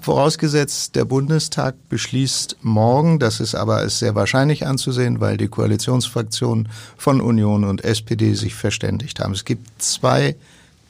Vorausgesetzt, 0.00 0.96
der 0.96 1.04
Bundestag 1.04 1.74
beschließt 1.88 2.58
morgen, 2.62 3.18
das 3.18 3.40
ist 3.40 3.54
aber 3.54 3.76
als 3.76 3.98
sehr 3.98 4.14
wahrscheinlich 4.14 4.66
anzusehen, 4.66 5.20
weil 5.20 5.36
die 5.36 5.48
Koalitionsfraktionen 5.48 6.68
von 6.96 7.20
Union 7.20 7.64
und 7.64 7.84
SPD 7.84 8.34
sich 8.34 8.54
verständigt 8.54 9.20
haben. 9.20 9.32
Es 9.32 9.44
gibt 9.44 9.82
zwei 9.82 10.36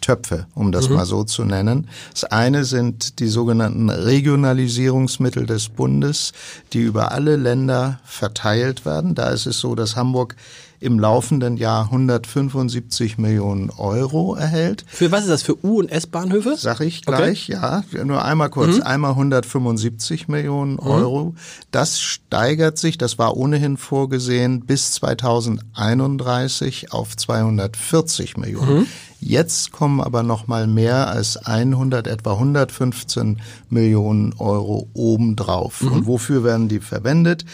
Töpfe, 0.01 0.47
um 0.55 0.73
das 0.73 0.89
mal 0.89 1.07
so 1.07 1.25
zu 1.25 1.45
nennen. 1.45 1.89
Das 2.13 2.25
eine 2.25 2.65
sind 2.65 3.21
die 3.21 3.29
sogenannten 3.29 3.91
Regionalisierungsmittel 3.91 5.47
des 5.47 5.69
Bundes, 5.69 6.33
die 6.73 6.81
über 6.81 7.13
alle 7.13 7.37
Länder 7.37 8.01
verteilt 8.05 8.85
werden. 8.85 9.15
Da 9.15 9.31
ist 9.31 9.47
es 9.47 9.61
so, 9.61 9.75
dass 9.75 9.97
Hamburg 9.97 10.37
im 10.81 10.99
laufenden 10.99 11.59
Jahr 11.59 11.85
175 11.85 13.19
Millionen 13.19 13.71
Euro 13.71 14.35
erhält. 14.35 14.85
Für 14.89 15.13
was 15.13 15.25
ist 15.25 15.31
das? 15.31 15.43
Für 15.43 15.63
U- 15.65 15.79
und 15.79 15.91
S-Bahnhöfe? 15.91 16.57
Sag 16.57 16.81
ich 16.81 17.03
gleich, 17.03 17.49
ja. 17.49 17.85
Nur 18.03 18.25
einmal 18.25 18.49
kurz. 18.49 18.81
Einmal 18.81 19.11
175 19.11 20.29
Millionen 20.29 20.79
Euro. 20.79 21.35
Das 21.71 22.01
steigert 22.01 22.79
sich, 22.79 22.97
das 22.97 23.19
war 23.19 23.37
ohnehin 23.37 23.77
vorgesehen, 23.77 24.65
bis 24.65 24.93
2031 24.93 26.93
auf 26.93 27.15
240 27.15 28.39
Millionen. 28.39 28.87
Jetzt 29.21 29.71
kommen 29.71 30.01
aber 30.01 30.23
noch 30.23 30.47
mal 30.47 30.67
mehr 30.67 31.09
als 31.09 31.37
100, 31.37 32.07
etwa 32.07 32.33
115 32.33 33.41
Millionen 33.69 34.33
Euro 34.39 34.89
obendrauf. 34.95 35.83
Und 35.83 36.07
wofür 36.07 36.43
werden 36.43 36.69
die 36.69 36.81
verwendet? 36.81 37.45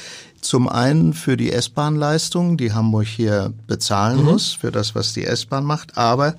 Zum 0.41 0.69
einen 0.69 1.13
für 1.13 1.37
die 1.37 1.51
S-Bahn-Leistung, 1.51 2.57
die 2.57 2.73
Hamburg 2.73 3.09
hier 3.09 3.53
bezahlen 3.67 4.23
muss, 4.23 4.53
für 4.53 4.71
das, 4.71 4.95
was 4.95 5.13
die 5.13 5.25
S-Bahn 5.25 5.65
macht, 5.65 5.99
aber 5.99 6.37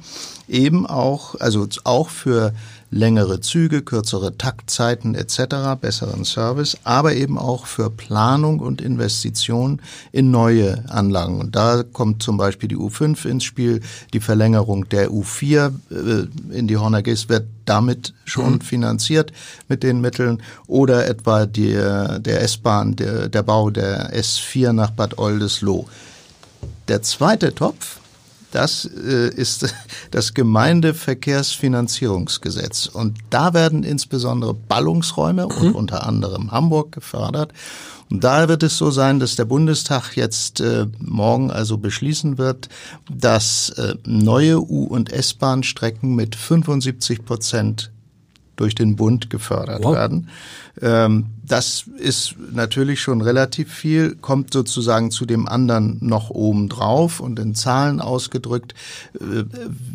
eben 0.48 0.86
auch, 0.86 1.36
also 1.41 1.67
auch 1.84 2.07
für 2.07 2.53
längere 2.89 3.41
Züge, 3.41 3.82
kürzere 3.82 4.38
Taktzeiten 4.38 5.15
etc., 5.15 5.75
besseren 5.79 6.24
Service, 6.24 6.77
aber 6.84 7.13
eben 7.13 7.38
auch 7.38 7.65
für 7.65 7.89
Planung 7.89 8.60
und 8.60 8.82
Investition 8.82 9.82
in 10.12 10.32
neue 10.32 10.89
Anlagen. 10.89 11.39
Und 11.39 11.56
da 11.56 11.84
kommt 11.84 12.24
zum 12.24 12.38
Beispiel 12.38 12.70
die 12.70 12.77
U5 12.77 13.25
ins 13.25 13.44
Spiel, 13.44 13.82
die 14.13 14.20
Verlängerung 14.20 14.88
der 14.89 15.10
U4 15.10 15.72
äh, 15.91 16.58
in 16.58 16.67
die 16.67 16.77
Hornages 16.77 17.29
wird 17.29 17.48
damit 17.65 18.13
schon 18.24 18.53
mhm. 18.53 18.62
finanziert 18.62 19.34
mit 19.67 19.84
den 19.84 20.00
Mitteln 20.00 20.41
oder 20.67 21.08
etwa 21.08 21.46
die, 21.46 21.74
der 21.74 22.41
S-Bahn, 22.41 22.96
der, 22.96 23.27
der 23.27 23.44
Bau 23.44 23.70
der 23.70 24.13
S4 24.13 24.72
nach 24.72 24.91
Bad 24.91 25.17
Oldesloe. 25.17 25.86
Der 26.88 27.01
zweite 27.01 27.53
Topf, 27.53 28.00
das 28.51 28.86
äh, 28.86 29.30
ist 29.30 29.74
das 30.12 30.34
Gemeindeverkehrsfinanzierungsgesetz. 30.34 32.88
Und 32.88 33.18
da 33.30 33.54
werden 33.54 33.84
insbesondere 33.84 34.54
Ballungsräume 34.54 35.48
und 35.48 35.70
mhm. 35.70 35.75
unter 35.75 36.06
anderem 36.06 36.51
Hamburg 36.51 36.92
gefördert. 36.94 37.54
Und 38.10 38.24
da 38.24 38.48
wird 38.48 38.63
es 38.63 38.77
so 38.77 38.89
sein, 38.89 39.20
dass 39.20 39.36
der 39.36 39.44
Bundestag 39.46 40.16
jetzt 40.16 40.62
äh, 40.62 40.86
morgen 41.00 41.51
also 41.51 41.77
beschließen 41.77 42.38
wird, 42.38 42.70
dass 43.10 43.70
äh, 43.72 43.96
neue 44.06 44.62
U- 44.62 44.86
und 44.86 45.12
S-Bahn-Strecken 45.12 46.16
mit 46.16 46.36
75 46.36 47.25
Prozent 47.25 47.92
durch 48.58 48.76
den 48.76 48.98
Bund 48.98 49.30
gefördert 49.30 49.84
wow. 49.84 49.96
werden. 49.96 50.30
Ähm, 50.82 51.28
das 51.46 51.86
ist 51.98 52.36
natürlich 52.52 53.00
schon 53.02 53.22
relativ 53.22 53.72
viel, 53.72 54.16
kommt 54.16 54.52
sozusagen 54.52 55.12
zu 55.12 55.26
dem 55.26 55.48
anderen 55.48 55.98
noch 56.02 56.30
oben 56.30 56.68
drauf 56.68 57.22
und 57.22 57.40
in 57.40 57.56
Zahlen 57.56 58.02
ausgedrückt 58.02 58.74
äh, 59.16 59.46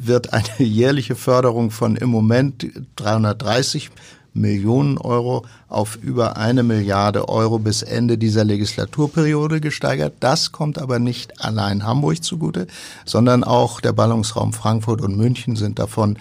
wird 0.00 0.33
eine 0.33 0.47
jährliche 0.66 1.14
Förderung 1.14 1.71
von 1.71 1.97
im 1.97 2.09
Moment 2.09 2.66
330 2.97 3.90
Millionen 4.35 4.97
Euro 4.99 5.45
auf 5.69 5.97
über 5.97 6.37
eine 6.37 6.62
Milliarde 6.62 7.28
Euro 7.28 7.59
bis 7.59 7.83
Ende 7.83 8.16
dieser 8.16 8.45
Legislaturperiode 8.45 9.61
gesteigert. 9.61 10.14
Das 10.21 10.52
kommt 10.52 10.78
aber 10.78 10.99
nicht 10.99 11.45
allein 11.45 11.85
Hamburg 11.85 12.25
zugute, 12.25 12.66
sondern 13.04 13.45
auch 13.45 13.81
der 13.81 13.92
Ballungsraum 13.92 14.52
Frankfurt 14.52 15.02
und 15.02 15.16
München 15.16 15.57
sind 15.57 15.78
davon 15.78 16.19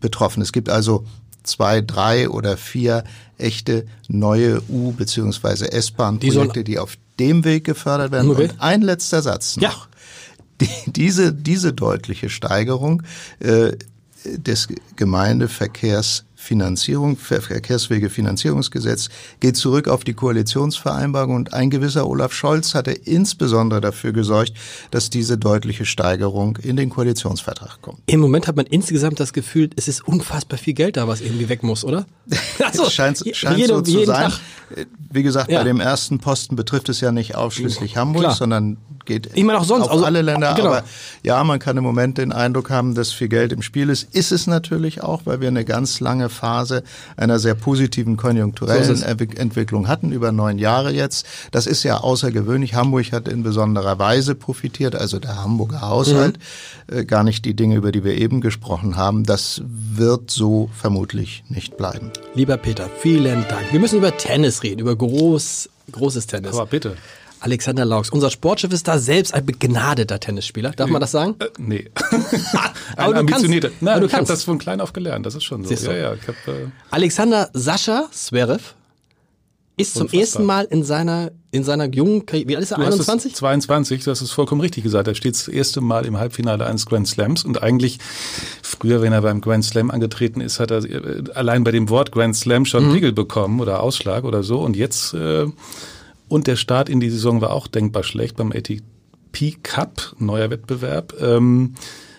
betroffen. 0.00 0.42
Es 0.42 0.52
gibt 0.52 0.70
also 0.70 1.04
zwei, 1.42 1.80
drei 1.80 2.28
oder 2.28 2.56
vier 2.56 3.04
echte 3.38 3.86
neue 4.08 4.62
U- 4.68 4.92
bzw. 4.92 5.66
S-Bahn-Projekte, 5.66 6.64
die, 6.64 6.72
die, 6.72 6.78
auf 6.78 6.96
dem 7.18 7.44
Weg 7.44 7.64
gefördert 7.64 8.12
werden. 8.12 8.30
Okay. 8.30 8.44
Und 8.44 8.60
ein 8.60 8.82
letzter 8.82 9.22
Satz 9.22 9.56
noch. 9.56 9.62
Ja. 9.62 9.72
Die, 10.60 10.90
diese, 10.90 11.32
diese 11.32 11.72
deutliche 11.72 12.28
Steigerung 12.28 13.02
äh, 13.38 13.72
des 14.24 14.68
Gemeindeverkehrs 14.96 16.24
Finanzierung, 16.40 17.18
Verkehrswegefinanzierungsgesetz 17.18 19.10
geht 19.40 19.56
zurück 19.56 19.88
auf 19.88 20.04
die 20.04 20.14
Koalitionsvereinbarung 20.14 21.36
und 21.36 21.52
ein 21.52 21.68
gewisser 21.68 22.08
Olaf 22.08 22.32
Scholz 22.32 22.74
hatte 22.74 22.92
insbesondere 22.92 23.82
dafür 23.82 24.12
gesorgt, 24.12 24.54
dass 24.90 25.10
diese 25.10 25.36
deutliche 25.36 25.84
Steigerung 25.84 26.56
in 26.56 26.76
den 26.76 26.88
Koalitionsvertrag 26.88 27.82
kommt. 27.82 27.98
Im 28.06 28.20
Moment 28.20 28.48
hat 28.48 28.56
man 28.56 28.64
insgesamt 28.64 29.20
das 29.20 29.34
Gefühl, 29.34 29.68
es 29.76 29.86
ist 29.86 30.08
unfassbar 30.08 30.58
viel 30.58 30.72
Geld 30.72 30.96
da, 30.96 31.06
was 31.06 31.20
irgendwie 31.20 31.50
weg 31.50 31.62
muss, 31.62 31.84
oder? 31.84 32.06
Also, 32.64 32.88
scheint 32.88 33.22
scheint 33.32 33.58
jede, 33.58 33.74
so 33.74 33.80
zu 33.82 34.04
sein. 34.04 34.30
Tag. 34.30 34.40
Wie 35.12 35.22
gesagt, 35.22 35.50
ja. 35.50 35.58
bei 35.58 35.64
dem 35.64 35.80
ersten 35.80 36.20
Posten 36.20 36.56
betrifft 36.56 36.88
es 36.88 37.00
ja 37.00 37.10
nicht 37.10 37.34
ausschließlich 37.34 37.96
Hamburg, 37.96 38.22
Klar. 38.22 38.34
sondern 38.34 38.76
geht 39.06 39.30
ich 39.34 39.44
meine 39.44 39.58
auch 39.58 39.64
sonst, 39.64 39.84
auf 39.84 39.92
also, 39.92 40.04
alle 40.04 40.22
Länder. 40.22 40.54
Genau. 40.54 40.68
Aber 40.68 40.84
ja, 41.22 41.42
man 41.44 41.58
kann 41.58 41.76
im 41.76 41.84
Moment 41.84 42.18
den 42.18 42.32
Eindruck 42.32 42.70
haben, 42.70 42.94
dass 42.94 43.12
viel 43.12 43.28
Geld 43.28 43.52
im 43.52 43.62
Spiel 43.62 43.88
ist. 43.90 44.14
Ist 44.14 44.32
es 44.32 44.46
natürlich 44.46 45.02
auch, 45.02 45.22
weil 45.24 45.40
wir 45.40 45.48
eine 45.48 45.64
ganz 45.64 46.00
lange 46.00 46.28
Phase 46.28 46.82
einer 47.16 47.38
sehr 47.38 47.54
positiven 47.54 48.16
konjunkturellen 48.16 48.96
so 48.96 49.04
Entwicklung 49.04 49.88
hatten, 49.88 50.12
über 50.12 50.32
neun 50.32 50.58
Jahre 50.58 50.92
jetzt. 50.92 51.26
Das 51.50 51.66
ist 51.66 51.82
ja 51.82 51.98
außergewöhnlich. 51.98 52.74
Hamburg 52.74 53.12
hat 53.12 53.28
in 53.28 53.42
besonderer 53.42 53.98
Weise 53.98 54.34
profitiert, 54.34 54.94
also 54.94 55.18
der 55.18 55.42
Hamburger 55.42 55.82
Haushalt. 55.82 56.38
Mhm. 56.88 56.98
Äh, 56.98 57.04
gar 57.04 57.24
nicht 57.24 57.44
die 57.44 57.54
Dinge, 57.54 57.76
über 57.76 57.92
die 57.92 58.04
wir 58.04 58.16
eben 58.16 58.40
gesprochen 58.40 58.96
haben. 58.96 59.24
Das 59.24 59.62
wird 59.64 60.30
so 60.30 60.70
vermutlich 60.76 61.44
nicht 61.48 61.76
bleiben. 61.76 62.10
Lieber 62.34 62.56
Peter, 62.56 62.88
vielen 63.00 63.46
Dank. 63.48 63.72
Wir 63.72 63.80
müssen 63.80 63.98
über 63.98 64.16
Tennis 64.16 64.62
reden, 64.62 64.80
über 64.80 64.96
groß, 64.96 65.68
großes 65.92 66.26
Tennis. 66.26 66.54
Aber 66.54 66.66
bitte. 66.66 66.96
Alexander 67.40 67.84
Laux. 67.84 68.10
Unser 68.10 68.30
Sportchef 68.30 68.72
ist 68.72 68.88
da 68.88 68.98
selbst 68.98 69.34
ein 69.34 69.44
begnadeter 69.44 70.20
Tennisspieler. 70.20 70.70
Darf 70.72 70.90
man 70.90 71.00
das 71.00 71.10
sagen? 71.10 71.36
Äh, 71.38 71.46
nee. 71.58 71.90
ein 72.96 73.14
ambitionierter. 73.14 73.70
Nein, 73.80 73.94
aber 73.94 74.00
du 74.00 74.06
ich 74.06 74.14
habe 74.14 74.26
das 74.26 74.44
von 74.44 74.58
klein 74.58 74.80
auf 74.80 74.92
gelernt. 74.92 75.26
Das 75.26 75.34
ist 75.34 75.44
schon 75.44 75.64
so. 75.64 75.74
Ja, 75.74 75.96
ja, 75.96 76.14
ich 76.14 76.26
hab, 76.28 76.34
äh 76.48 76.68
Alexander 76.90 77.50
Sascha 77.52 78.08
Zverev 78.12 78.74
ist 79.76 79.96
Unfassbar. 79.96 80.08
zum 80.10 80.20
ersten 80.20 80.44
Mal 80.44 80.64
in 80.66 80.84
seiner 80.84 81.32
in 81.52 81.64
seiner 81.64 81.86
jungen 81.86 82.26
Karriere, 82.26 82.48
wie 82.48 82.56
alt 82.56 82.62
ist 82.62 82.70
er, 82.70 82.78
du 82.78 82.84
21? 82.84 83.34
22, 83.34 84.04
das 84.04 84.22
ist 84.22 84.30
vollkommen 84.30 84.60
richtig 84.60 84.84
gesagt. 84.84 85.08
Er 85.08 85.16
steht 85.16 85.34
das 85.34 85.48
erste 85.48 85.80
Mal 85.80 86.06
im 86.06 86.18
Halbfinale 86.18 86.64
eines 86.64 86.86
Grand 86.86 87.08
Slams 87.08 87.44
und 87.44 87.60
eigentlich 87.62 87.98
früher, 88.62 89.02
wenn 89.02 89.12
er 89.12 89.22
beim 89.22 89.40
Grand 89.40 89.64
Slam 89.64 89.90
angetreten 89.90 90.40
ist, 90.40 90.60
hat 90.60 90.70
er 90.70 90.84
äh, 90.84 91.24
allein 91.34 91.64
bei 91.64 91.72
dem 91.72 91.88
Wort 91.88 92.12
Grand 92.12 92.36
Slam 92.36 92.66
schon 92.66 92.88
mhm. 92.88 92.94
Pickel 92.94 93.12
bekommen 93.12 93.60
oder 93.60 93.82
Ausschlag 93.82 94.24
oder 94.24 94.42
so 94.42 94.60
und 94.60 94.76
jetzt 94.76 95.12
äh, 95.14 95.46
und 96.30 96.46
der 96.46 96.56
Start 96.56 96.88
in 96.88 97.00
die 97.00 97.10
Saison 97.10 97.40
war 97.40 97.52
auch 97.52 97.66
denkbar 97.66 98.04
schlecht 98.04 98.36
beim 98.36 98.52
ATP 98.52 99.58
Cup, 99.62 100.14
neuer 100.18 100.48
Wettbewerb. 100.48 101.14
Ähm, 101.20 101.74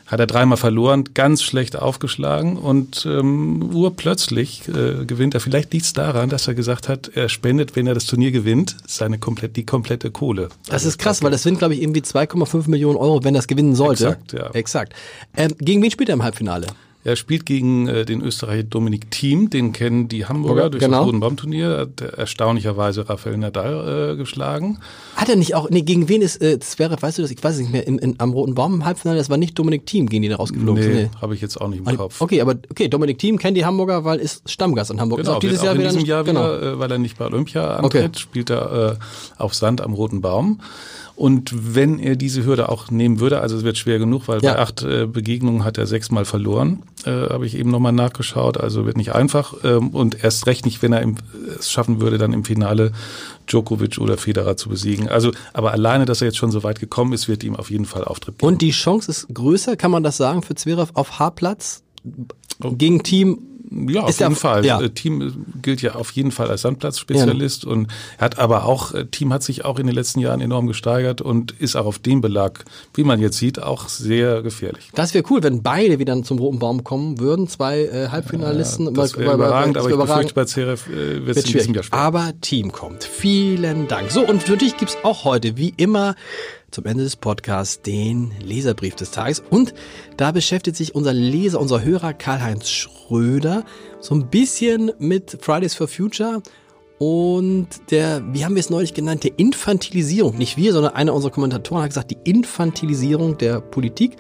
hat 0.06 0.20
er 0.20 0.28
dreimal 0.28 0.58
verloren, 0.58 1.06
ganz 1.14 1.42
schlecht 1.42 1.78
aufgeschlagen 1.78 2.58
und 2.58 3.06
ähm, 3.10 3.74
urplötzlich 3.74 4.68
äh, 4.68 5.06
gewinnt 5.06 5.34
er. 5.36 5.40
Vielleicht 5.40 5.72
liegt 5.72 5.86
es 5.86 5.94
daran, 5.94 6.28
dass 6.28 6.50
er 6.50 6.54
gesagt 6.54 6.90
hat, 6.90 7.10
er 7.16 7.30
spendet, 7.30 7.78
wenn 7.78 7.88
er 7.88 7.94
das 7.94 8.08
Turnier 8.08 8.32
gewinnt, 8.32 8.76
seine 8.86 9.20
komplett, 9.20 9.56
die 9.56 9.66
komplette 9.66 10.12
Kohle. 10.12 10.50
Das 10.66 10.74
also 10.74 10.90
ist 10.90 10.98
krass, 10.98 11.24
weil 11.24 11.32
das 11.32 11.44
sind, 11.44 11.60
glaube 11.60 11.76
ich, 11.76 11.82
irgendwie 11.82 12.02
2,5 12.02 12.70
Millionen 12.70 12.98
Euro, 12.98 13.24
wenn 13.24 13.34
das 13.34 13.48
gewinnen 13.48 13.74
sollte. 13.74 14.08
Exakt, 14.08 14.34
ja. 14.34 14.50
Exakt. 14.52 14.94
Ähm, 15.38 15.56
gegen 15.60 15.82
wen 15.82 15.92
spielt 15.92 16.10
er 16.10 16.14
im 16.14 16.24
Halbfinale? 16.24 16.68
Er 17.04 17.16
spielt 17.16 17.48
gegen 17.48 17.88
äh, 17.88 18.06
den 18.06 18.22
Österreicher 18.22 18.64
Dominik 18.64 19.10
Thiem, 19.10 19.50
den 19.50 19.74
kennen 19.74 20.08
die 20.08 20.26
Hamburger 20.26 20.70
durch 20.70 20.84
genau. 20.84 20.98
das 20.98 21.06
Bodenbaum-Turnier, 21.06 21.78
hat 21.78 22.02
erstaunlicherweise 22.02 23.10
Rafael 23.10 23.38
Nadal 23.38 24.12
äh, 24.12 24.16
geschlagen. 24.18 24.78
Hat 25.16 25.28
er 25.28 25.36
nicht 25.36 25.56
auch, 25.56 25.70
nee, 25.72 25.82
gegen 25.82 26.10
wen 26.10 26.22
ist 26.22 26.42
äh, 26.44 26.60
Zverev, 26.60 27.02
weißt 27.02 27.18
du 27.18 27.24
das, 27.24 27.32
ich 27.32 27.44
weiß 27.44 27.56
es 27.56 27.62
nicht 27.62 27.72
mehr, 27.72 27.88
in, 27.88 27.98
in, 27.98 28.20
am 28.20 28.34
Roten 28.34 28.54
Baum 28.54 28.76
im 28.76 28.86
Halbfinale, 28.86 29.18
das 29.18 29.32
war 29.32 29.38
nicht 29.38 29.58
Dominik 29.58 29.88
Thiem, 29.88 30.10
gegen 30.10 30.22
den 30.22 30.32
er 30.32 30.38
rausgeflogen 30.38 30.84
nee, 30.84 31.04
ist. 31.04 31.12
Nee, 31.12 31.20
habe 31.20 31.34
ich 31.34 31.42
jetzt 31.42 31.60
auch 31.60 31.70
nicht 31.70 31.80
im 31.80 31.98
Kopf. 31.98 32.22
Okay, 32.22 32.40
aber 32.40 32.56
okay, 32.70 32.88
Dominik 32.88 33.18
Thiem 33.18 33.40
kennt 33.40 33.58
die 33.58 33.66
Hamburger, 33.66 34.06
weil 34.06 34.20
ist 34.20 34.48
Stammgast 34.48 34.92
in 34.92 35.02
Hamburg. 35.02 35.22
Genau, 35.22 35.32
ist 35.32 35.36
auch 35.38 35.40
dieses 35.40 35.60
auch 35.62 35.64
Jahr 35.66 35.74
in 35.74 35.80
wieder 35.82 35.90
diesem 35.90 36.06
Jahr 36.06 36.28
wieder, 36.28 36.60
genau. 36.60 36.74
äh, 36.76 36.80
weil 36.80 36.92
er 36.92 37.00
nicht 37.00 37.18
bei 37.18 37.26
Olympia 37.26 37.78
antritt, 37.78 38.04
okay. 38.04 38.20
spielt 38.20 38.52
er 38.52 39.00
äh, 39.00 39.42
auf 39.42 39.56
Sand 39.56 39.82
am 39.82 39.94
Roten 39.94 40.22
Baum. 40.22 40.60
Und 41.22 41.76
wenn 41.76 42.00
er 42.00 42.16
diese 42.16 42.46
Hürde 42.46 42.70
auch 42.70 42.90
nehmen 42.90 43.20
würde, 43.20 43.42
also 43.42 43.56
es 43.56 43.64
wird 43.64 43.78
schwer 43.78 44.00
genug, 44.00 44.28
weil 44.28 44.42
ja. 44.42 44.54
bei 44.54 44.60
acht 44.60 44.82
äh, 44.82 45.06
Begegnungen 45.06 45.64
hat 45.64 45.78
er 45.78 45.86
sechsmal 45.86 46.26
verloren, 46.26 46.82
äh, 47.06 47.30
habe 47.30 47.46
ich 47.46 47.58
eben 47.58 47.70
nochmal 47.70 47.92
nachgeschaut, 47.92 48.58
also 48.60 48.86
wird 48.86 48.98
nicht 48.98 49.14
einfach. 49.14 49.56
Ähm, 49.64 49.90
und 49.90 50.24
erst 50.24 50.48
recht 50.48 50.66
nicht, 50.66 50.82
wenn 50.82 50.94
er 50.94 51.02
im, 51.02 51.16
es 51.60 51.72
schaffen 51.72 52.02
würde, 52.02 52.18
dann 52.18 52.34
im 52.34 52.44
Finale 52.44 52.92
Djokovic 53.48 53.98
oder 53.98 54.18
Federer 54.18 54.58
zu 54.58 54.70
besiegen. 54.70 55.10
Also, 55.10 55.32
aber 55.54 55.72
alleine, 55.72 56.06
dass 56.06 56.22
er 56.22 56.28
jetzt 56.28 56.38
schon 56.38 56.52
so 56.52 56.64
weit 56.64 56.80
gekommen 56.80 57.14
ist, 57.14 57.28
wird 57.28 57.44
ihm 57.44 57.56
auf 57.56 57.72
jeden 57.72 57.86
Fall 57.86 58.04
Auftritt 58.04 58.38
geben. 58.38 58.48
Und 58.48 58.62
die 58.62 58.72
Chance 58.72 59.12
ist 59.12 59.28
größer, 59.34 59.76
kann 59.76 59.92
man 59.92 60.04
das 60.04 60.18
sagen, 60.18 60.42
für 60.42 60.56
Zverev 60.56 60.92
auf 60.94 61.20
H-Platz 61.20 61.84
gegen 62.62 63.04
Team 63.04 63.40
ja, 63.72 64.02
auf 64.02 64.20
jeden 64.20 64.36
Fall. 64.36 64.66
Ja. 64.66 64.82
Äh, 64.82 64.90
Team 64.90 65.46
gilt 65.62 65.82
ja 65.82 65.96
auf 65.96 66.12
jeden 66.12 66.32
Fall 66.32 66.50
als 66.50 66.62
Sandplatzspezialist 66.62 67.64
ja. 67.64 67.72
und 67.72 67.88
hat 68.18 68.38
aber 68.38 68.66
auch, 68.66 68.94
äh, 68.94 69.06
Team 69.06 69.32
hat 69.32 69.44
sich 69.44 69.64
auch 69.64 69.80
in 69.80 69.88
den 69.88 69.96
letzten 69.96 70.20
Jahren 70.20 70.42
enorm 70.42 70.68
gesteigert 70.68 71.22
und 71.22 71.52
ist 71.52 71.76
auch 71.76 71.86
auf 71.86 72.00
dem 72.00 72.22
Belag, 72.22 72.66
wie 72.94 73.04
man 73.04 73.20
jetzt 73.22 73.38
sieht, 73.38 73.62
auch 73.62 73.88
sehr 73.88 74.42
gefährlich. 74.42 74.90
Das 74.94 75.14
wäre 75.14 75.24
cool, 75.30 75.42
wenn 75.44 75.64
beide 75.64 76.00
wieder 76.00 76.22
zum 76.24 76.40
Roten 76.40 76.60
Baum 76.60 76.84
kommen 76.84 77.20
würden, 77.20 77.48
zwei 77.48 77.84
äh, 77.84 78.10
Halbfinalisten. 78.10 78.88
Ja, 78.88 78.92
das 78.92 79.18
wäre 79.18 79.34
überragend, 79.34 79.78
aber 79.78 79.90
ich 79.90 79.96
befürchte, 79.96 80.34
bei 80.34 80.46
Zverev 80.46 80.90
äh, 80.90 81.26
wird 81.26 81.38
es 81.38 81.46
in 81.46 81.54
diesem 81.54 81.74
Jahr 81.74 81.84
schwer. 81.84 81.98
Aber 81.98 82.34
Team 82.42 82.72
kommt. 82.72 83.04
Vielen 83.06 83.88
Dank. 83.88 84.12
So, 84.12 84.28
und 84.28 84.44
für 84.44 84.58
dich 84.58 84.78
gibt's 84.78 84.98
auch 85.04 85.24
heute, 85.24 85.56
wie 85.58 85.74
immer, 85.78 86.16
zum 86.72 86.86
Ende 86.86 87.04
des 87.04 87.16
Podcasts 87.16 87.82
den 87.82 88.32
Leserbrief 88.42 88.96
des 88.96 89.12
Tages. 89.12 89.44
Und 89.50 89.74
da 90.18 90.32
beschäftigt 90.32 90.78
sich 90.78 90.96
unser 90.96 91.14
Leser, 91.14 91.60
unser 91.60 91.84
Hörer 91.84 92.14
Karl-Heinz 92.14 92.70
Schröder 92.70 93.64
so 94.00 94.16
ein 94.16 94.30
bisschen 94.30 94.92
mit 94.98 95.38
Fridays 95.42 95.76
for 95.76 95.88
Future 95.88 96.42
und 96.98 97.68
der, 97.90 98.22
wie 98.32 98.46
haben 98.46 98.54
wir 98.54 98.60
es 98.60 98.70
neulich 98.70 98.94
genannt, 98.94 99.24
der 99.24 99.32
Infantilisierung. 99.38 100.38
Nicht 100.38 100.56
wir, 100.56 100.72
sondern 100.72 100.94
einer 100.94 101.16
unserer 101.16 101.32
Kommentatoren 101.32 101.82
hat 101.82 101.90
gesagt, 101.90 102.12
die 102.12 102.18
Infantilisierung 102.30 103.40
der 103.40 103.60
Politik. 103.60 104.18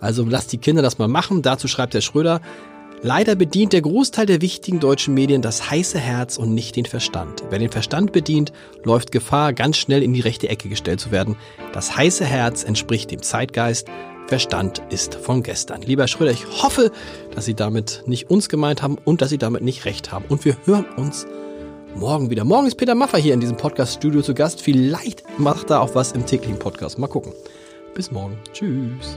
Also 0.00 0.24
lasst 0.24 0.50
die 0.52 0.58
Kinder 0.58 0.82
das 0.82 0.98
mal 0.98 1.06
machen. 1.06 1.42
Dazu 1.42 1.68
schreibt 1.68 1.94
der 1.94 2.00
Schröder, 2.00 2.40
Leider 3.06 3.36
bedient 3.36 3.72
der 3.72 3.82
Großteil 3.82 4.26
der 4.26 4.42
wichtigen 4.42 4.80
deutschen 4.80 5.14
Medien 5.14 5.40
das 5.40 5.70
heiße 5.70 5.96
Herz 5.96 6.38
und 6.38 6.52
nicht 6.52 6.74
den 6.74 6.86
Verstand. 6.86 7.44
Wer 7.50 7.60
den 7.60 7.70
Verstand 7.70 8.10
bedient, 8.10 8.52
läuft 8.82 9.12
Gefahr, 9.12 9.52
ganz 9.52 9.76
schnell 9.76 10.02
in 10.02 10.12
die 10.12 10.22
rechte 10.22 10.48
Ecke 10.48 10.68
gestellt 10.68 10.98
zu 10.98 11.12
werden. 11.12 11.36
Das 11.72 11.96
heiße 11.96 12.24
Herz 12.24 12.64
entspricht 12.64 13.12
dem 13.12 13.22
Zeitgeist. 13.22 13.86
Verstand 14.26 14.82
ist 14.90 15.14
von 15.14 15.44
gestern. 15.44 15.82
Lieber 15.82 16.08
Schröder, 16.08 16.32
ich 16.32 16.46
hoffe, 16.64 16.90
dass 17.32 17.44
Sie 17.44 17.54
damit 17.54 18.02
nicht 18.06 18.28
uns 18.28 18.48
gemeint 18.48 18.82
haben 18.82 18.98
und 19.04 19.22
dass 19.22 19.30
Sie 19.30 19.38
damit 19.38 19.62
nicht 19.62 19.84
recht 19.84 20.10
haben. 20.10 20.24
Und 20.28 20.44
wir 20.44 20.56
hören 20.64 20.86
uns 20.96 21.28
morgen 21.94 22.28
wieder. 22.28 22.42
Morgen 22.42 22.66
ist 22.66 22.74
Peter 22.74 22.96
Maffer 22.96 23.18
hier 23.18 23.34
in 23.34 23.40
diesem 23.40 23.56
Podcast-Studio 23.56 24.20
zu 24.22 24.34
Gast. 24.34 24.60
Vielleicht 24.60 25.22
macht 25.38 25.70
er 25.70 25.80
auch 25.80 25.94
was 25.94 26.10
im 26.10 26.26
täglichen 26.26 26.58
Podcast. 26.58 26.98
Mal 26.98 27.06
gucken. 27.06 27.32
Bis 27.94 28.10
morgen. 28.10 28.36
Tschüss. 28.52 29.16